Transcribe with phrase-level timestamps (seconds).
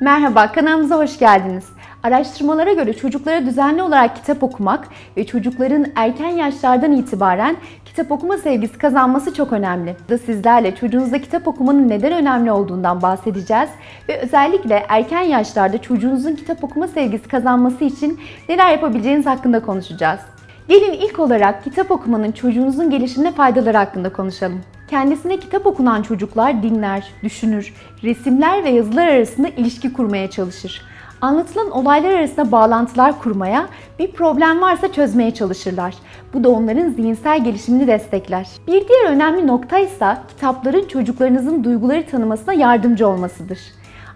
[0.00, 1.64] Merhaba, kanalımıza hoş geldiniz.
[2.02, 8.78] Araştırmalara göre çocuklara düzenli olarak kitap okumak ve çocukların erken yaşlardan itibaren kitap okuma sevgisi
[8.78, 9.96] kazanması çok önemli.
[10.08, 13.68] Da sizlerle çocuğunuzda kitap okumanın neden önemli olduğundan bahsedeceğiz
[14.08, 20.33] ve özellikle erken yaşlarda çocuğunuzun kitap okuma sevgisi kazanması için neler yapabileceğiniz hakkında konuşacağız.
[20.68, 24.60] Gelin ilk olarak kitap okumanın çocuğunuzun gelişimine faydaları hakkında konuşalım.
[24.90, 30.82] Kendisine kitap okunan çocuklar dinler, düşünür, resimler ve yazılar arasında ilişki kurmaya çalışır.
[31.20, 33.66] Anlatılan olaylar arasında bağlantılar kurmaya,
[33.98, 35.94] bir problem varsa çözmeye çalışırlar.
[36.34, 38.48] Bu da onların zihinsel gelişimini destekler.
[38.66, 43.58] Bir diğer önemli nokta ise kitapların çocuklarınızın duyguları tanımasına yardımcı olmasıdır.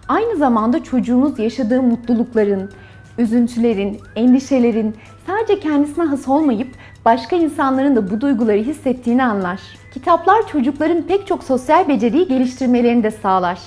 [0.07, 2.71] Aynı zamanda çocuğunuz yaşadığı mutlulukların,
[3.19, 4.95] üzüntülerin, endişelerin
[5.27, 6.67] sadece kendisine has olmayıp
[7.05, 9.59] başka insanların da bu duyguları hissettiğini anlar.
[9.93, 13.59] Kitaplar çocukların pek çok sosyal beceriyi geliştirmelerini de sağlar.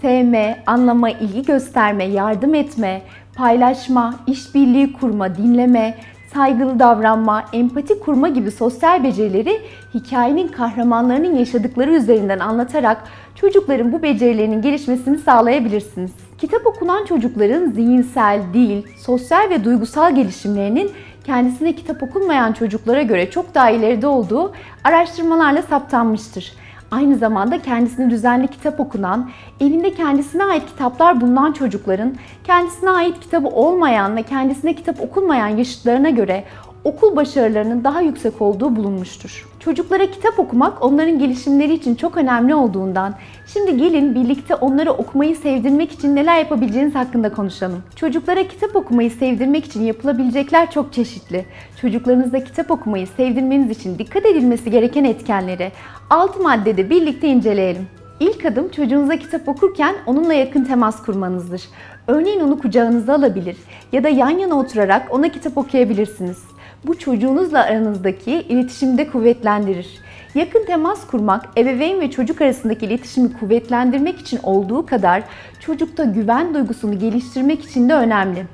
[0.00, 3.02] Sevme, anlama, ilgi gösterme, yardım etme,
[3.34, 5.98] paylaşma, işbirliği kurma, dinleme,
[6.34, 9.60] saygılı davranma, empati kurma gibi sosyal becerileri
[9.94, 13.04] hikayenin kahramanlarının yaşadıkları üzerinden anlatarak
[13.34, 16.12] çocukların bu becerilerinin gelişmesini sağlayabilirsiniz.
[16.38, 20.90] Kitap okunan çocukların zihinsel, dil, sosyal ve duygusal gelişimlerinin
[21.24, 24.52] kendisine kitap okunmayan çocuklara göre çok daha ileride olduğu
[24.84, 26.52] araştırmalarla saptanmıştır.
[26.90, 33.48] Aynı zamanda kendisine düzenli kitap okunan, elinde kendisine ait kitaplar bulunan çocukların kendisine ait kitabı
[33.48, 36.44] olmayan ve kendisine kitap okunmayan yaşıtlarına göre
[36.84, 39.48] okul başarılarının daha yüksek olduğu bulunmuştur.
[39.60, 43.14] Çocuklara kitap okumak onların gelişimleri için çok önemli olduğundan
[43.46, 47.82] şimdi gelin birlikte onları okumayı sevdirmek için neler yapabileceğiniz hakkında konuşalım.
[47.96, 51.44] Çocuklara kitap okumayı sevdirmek için yapılabilecekler çok çeşitli.
[51.80, 55.72] Çocuklarınızda kitap okumayı sevdirmeniz için dikkat edilmesi gereken etkenleri
[56.10, 57.86] 6 maddede birlikte inceleyelim.
[58.20, 61.62] İlk adım çocuğunuza kitap okurken onunla yakın temas kurmanızdır.
[62.06, 63.56] Örneğin onu kucağınıza alabilir
[63.92, 66.53] ya da yan yana oturarak ona kitap okuyabilirsiniz.
[66.86, 69.86] Bu çocuğunuzla aranızdaki iletişimi de kuvvetlendirir.
[70.34, 75.22] Yakın temas kurmak, ebeveyn ve çocuk arasındaki iletişimi kuvvetlendirmek için olduğu kadar
[75.60, 78.46] çocukta güven duygusunu geliştirmek için de önemli.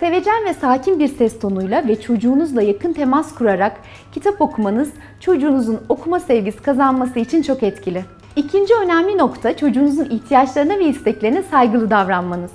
[0.00, 3.76] Sevecen ve sakin bir ses tonuyla ve çocuğunuzla yakın temas kurarak
[4.12, 4.90] kitap okumanız
[5.20, 8.04] çocuğunuzun okuma sevgisi kazanması için çok etkili.
[8.36, 12.50] İkinci önemli nokta çocuğunuzun ihtiyaçlarına ve isteklerine saygılı davranmanız.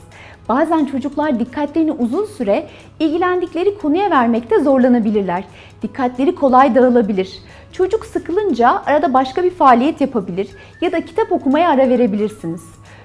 [0.50, 2.68] Bazen çocuklar dikkatlerini uzun süre
[3.00, 5.44] ilgilendikleri konuya vermekte zorlanabilirler.
[5.82, 7.40] Dikkatleri kolay dağılabilir.
[7.72, 10.50] Çocuk sıkılınca arada başka bir faaliyet yapabilir
[10.82, 12.62] ya da kitap okumaya ara verebilirsiniz.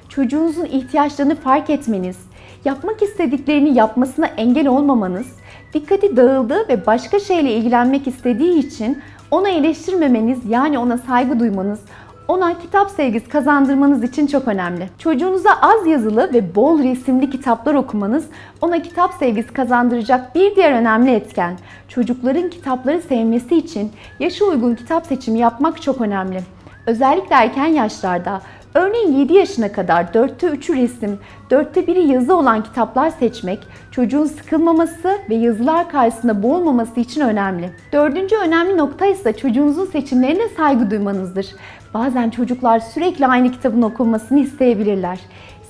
[0.08, 2.16] Çocuğunuzun ihtiyaçlarını fark etmeniz,
[2.64, 5.26] yapmak istediklerini yapmasına engel olmamanız,
[5.74, 8.98] dikkati dağıldı ve başka şeyle ilgilenmek istediği için
[9.30, 11.80] ona eleştirmemeniz yani ona saygı duymanız,
[12.28, 14.88] ona kitap sevgisi kazandırmanız için çok önemli.
[14.98, 18.24] Çocuğunuza az yazılı ve bol resimli kitaplar okumanız
[18.60, 21.58] ona kitap sevgisi kazandıracak bir diğer önemli etken.
[21.88, 26.40] Çocukların kitapları sevmesi için yaşa uygun kitap seçimi yapmak çok önemli.
[26.86, 28.40] Özellikle erken yaşlarda
[28.76, 31.18] Örneğin 7 yaşına kadar 4'te 3'ü resim,
[31.50, 33.58] 4'te 1'i yazı olan kitaplar seçmek
[33.90, 37.70] çocuğun sıkılmaması ve yazılar karşısında boğulmaması için önemli.
[37.92, 41.46] Dördüncü önemli nokta ise çocuğunuzun seçimlerine saygı duymanızdır.
[41.94, 45.18] Bazen çocuklar sürekli aynı kitabın okunmasını isteyebilirler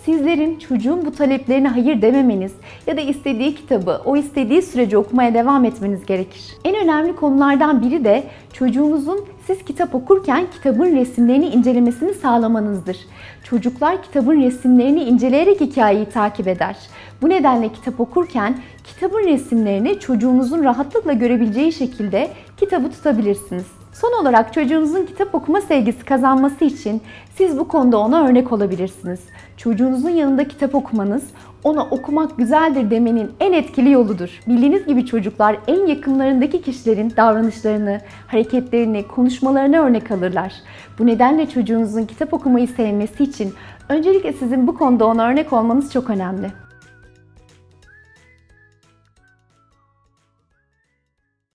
[0.07, 2.53] sizlerin çocuğun bu taleplerine hayır dememeniz
[2.87, 6.43] ya da istediği kitabı o istediği sürece okumaya devam etmeniz gerekir.
[6.65, 12.97] En önemli konulardan biri de çocuğunuzun siz kitap okurken kitabın resimlerini incelemesini sağlamanızdır.
[13.45, 16.77] Çocuklar kitabın resimlerini inceleyerek hikayeyi takip eder.
[17.23, 23.76] Bu nedenle kitap okurken kitabın resimlerini çocuğunuzun rahatlıkla görebileceği şekilde kitabı tutabilirsiniz.
[24.01, 27.03] Son olarak çocuğunuzun kitap okuma sevgisi kazanması için
[27.35, 29.21] siz bu konuda ona örnek olabilirsiniz.
[29.57, 31.25] Çocuğunuzun yanında kitap okumanız
[31.65, 34.41] ona okumak güzeldir demenin en etkili yoludur.
[34.49, 40.53] Bildiğiniz gibi çocuklar en yakınlarındaki kişilerin davranışlarını, hareketlerini, konuşmalarını örnek alırlar.
[40.99, 43.55] Bu nedenle çocuğunuzun kitap okumayı sevmesi için
[43.89, 46.66] öncelikle sizin bu konuda ona örnek olmanız çok önemli.